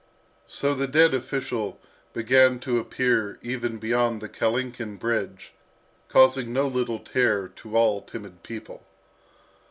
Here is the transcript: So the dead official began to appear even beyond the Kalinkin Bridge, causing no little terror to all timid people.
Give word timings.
So 0.47 0.73
the 0.73 0.87
dead 0.87 1.13
official 1.13 1.79
began 2.11 2.57
to 2.61 2.79
appear 2.79 3.37
even 3.43 3.77
beyond 3.77 4.19
the 4.19 4.29
Kalinkin 4.29 4.97
Bridge, 4.97 5.53
causing 6.09 6.51
no 6.51 6.67
little 6.67 6.97
terror 6.97 7.47
to 7.57 7.77
all 7.77 8.01
timid 8.01 8.41
people. 8.41 8.87